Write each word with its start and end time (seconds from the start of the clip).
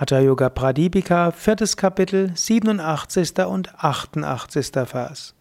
Hatha 0.00 0.18
Yoga 0.18 0.48
Pradipika, 0.48 1.30
viertes 1.30 1.76
Kapitel, 1.76 2.32
87. 2.34 3.38
und 3.40 3.74
88. 3.84 4.70
Vers. 4.86 5.34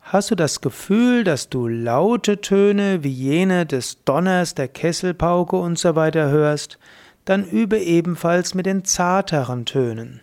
Hast 0.00 0.30
du 0.30 0.34
das 0.34 0.62
Gefühl, 0.62 1.22
dass 1.22 1.50
du 1.50 1.68
laute 1.68 2.40
Töne 2.40 3.04
wie 3.04 3.10
jene 3.10 3.66
des 3.66 4.04
Donners, 4.06 4.54
der 4.54 4.68
Kesselpauke 4.68 5.56
und 5.56 5.78
so 5.78 5.94
hörst, 5.94 6.78
dann 7.26 7.44
übe 7.44 7.78
ebenfalls 7.78 8.54
mit 8.54 8.64
den 8.64 8.86
zarteren 8.86 9.66
Tönen. 9.66 10.22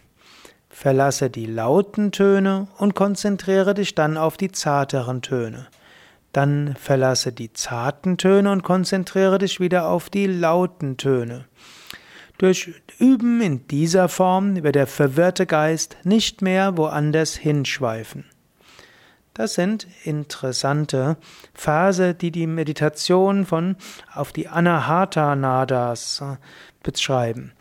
Verlasse 0.72 1.30
die 1.30 1.46
lauten 1.46 2.12
Töne 2.12 2.68
und 2.80 2.96
konzentriere 2.96 3.76
dich 3.76 3.94
dann 3.94 4.18
auf 4.18 4.38
die 4.38 4.52
zarteren 4.52 5.22
Töne. 5.22 5.68
Dann 6.34 6.76
verlasse 6.80 7.32
die 7.32 7.54
zarten 7.54 8.18
Töne 8.18 8.50
und 8.52 8.64
konzentriere 8.64 9.38
dich 9.38 9.60
wieder 9.60 9.88
auf 9.88 10.10
die 10.10 10.26
lauten 10.26 10.98
Töne. 10.98 11.46
Durch 12.40 12.72
Üben 13.00 13.42
in 13.42 13.68
dieser 13.68 14.08
Form 14.08 14.64
wird 14.64 14.76
der 14.76 14.88
verwirrte 14.88 15.46
Geist 15.46 15.98
nicht 16.06 16.42
mehr 16.42 16.78
woanders 16.78 17.36
hinschweifen. 17.36 18.24
Das 19.34 19.56
sind 19.56 19.88
interessante 20.06 21.18
Verse, 21.54 22.14
die 22.14 22.32
die 22.32 22.48
Meditation 22.48 23.46
von 23.46 23.76
auf 24.14 24.32
die 24.32 24.48
Anahata 24.48 25.36
Nadas 25.36 26.22
äh, 26.22 26.38
beschreiben. 26.82 27.52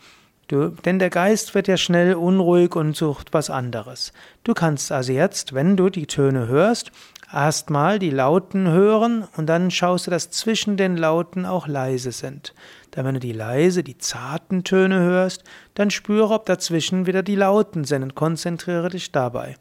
Du, 0.49 0.69
denn 0.83 0.97
der 0.97 1.11
Geist 1.11 1.53
wird 1.53 1.67
ja 1.67 1.77
schnell 1.77 2.15
unruhig 2.15 2.75
und 2.75 2.97
sucht 2.97 3.33
was 3.33 3.51
anderes. 3.51 4.13
Du 4.43 4.55
kannst 4.55 4.91
also 4.91 5.13
jetzt, 5.13 5.53
wenn 5.53 5.77
du 5.77 5.91
die 5.91 6.07
Töne 6.07 6.47
hörst, 6.47 6.91
erstmal 7.31 7.99
die 7.99 8.09
Lauten 8.09 8.67
hören 8.67 9.27
und 9.37 9.45
dann 9.45 9.69
schaust 9.69 10.07
du, 10.07 10.11
dass 10.11 10.31
zwischen 10.31 10.75
den 10.75 10.97
Lauten 10.97 11.45
auch 11.45 11.67
leise 11.67 12.11
sind. 12.11 12.55
Dann, 12.89 13.05
wenn 13.05 13.13
du 13.13 13.19
die 13.19 13.31
leise, 13.31 13.83
die 13.83 13.99
zarten 13.99 14.63
Töne 14.63 14.99
hörst, 15.01 15.43
dann 15.75 15.91
spüre, 15.91 16.33
ob 16.33 16.47
dazwischen 16.47 17.05
wieder 17.05 17.21
die 17.21 17.35
Lauten 17.35 17.83
sind 17.83 18.01
und 18.01 18.15
konzentriere 18.15 18.89
dich 18.89 19.11
dabei. 19.11 19.55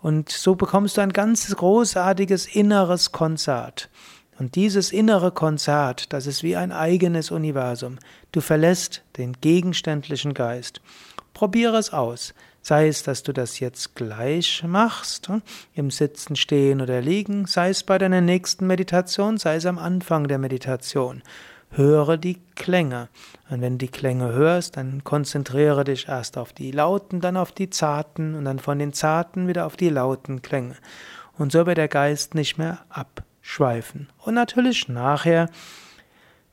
Und 0.00 0.28
so 0.28 0.54
bekommst 0.54 0.96
du 0.96 1.00
ein 1.00 1.12
ganz 1.12 1.52
großartiges 1.52 2.46
inneres 2.46 3.10
Konzert. 3.10 3.90
Und 4.40 4.54
dieses 4.54 4.90
innere 4.90 5.32
Konzert, 5.32 6.14
das 6.14 6.26
ist 6.26 6.42
wie 6.42 6.56
ein 6.56 6.72
eigenes 6.72 7.30
Universum. 7.30 7.98
Du 8.32 8.40
verlässt 8.40 9.02
den 9.18 9.34
gegenständlichen 9.34 10.32
Geist. 10.32 10.80
Probiere 11.34 11.76
es 11.76 11.92
aus. 11.92 12.32
Sei 12.62 12.88
es, 12.88 13.02
dass 13.02 13.22
du 13.22 13.34
das 13.34 13.60
jetzt 13.60 13.96
gleich 13.96 14.64
machst, 14.66 15.28
hm, 15.28 15.42
im 15.74 15.90
Sitzen, 15.90 16.36
Stehen 16.36 16.80
oder 16.80 17.02
Liegen, 17.02 17.44
sei 17.44 17.68
es 17.68 17.82
bei 17.82 17.98
deiner 17.98 18.22
nächsten 18.22 18.66
Meditation, 18.66 19.36
sei 19.36 19.56
es 19.56 19.66
am 19.66 19.78
Anfang 19.78 20.26
der 20.26 20.38
Meditation. 20.38 21.22
Höre 21.68 22.16
die 22.16 22.38
Klänge. 22.54 23.10
Und 23.50 23.60
wenn 23.60 23.74
du 23.74 23.84
die 23.84 23.92
Klänge 23.92 24.32
hörst, 24.32 24.78
dann 24.78 25.04
konzentriere 25.04 25.84
dich 25.84 26.08
erst 26.08 26.38
auf 26.38 26.54
die 26.54 26.70
lauten, 26.70 27.20
dann 27.20 27.36
auf 27.36 27.52
die 27.52 27.68
zarten 27.68 28.34
und 28.34 28.46
dann 28.46 28.58
von 28.58 28.78
den 28.78 28.94
zarten 28.94 29.48
wieder 29.48 29.66
auf 29.66 29.76
die 29.76 29.90
lauten 29.90 30.40
Klänge. 30.40 30.76
Und 31.36 31.52
so 31.52 31.66
wird 31.66 31.76
der 31.76 31.88
Geist 31.88 32.34
nicht 32.34 32.56
mehr 32.56 32.78
ab 32.88 33.22
schweifen. 33.40 34.08
Und 34.18 34.34
natürlich 34.34 34.88
nachher 34.88 35.48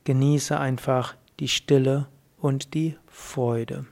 genieße 0.04 0.58
einfach 0.60 1.16
die 1.40 1.48
Stille 1.48 2.08
und 2.38 2.74
die 2.74 2.98
Freude. 3.08 3.86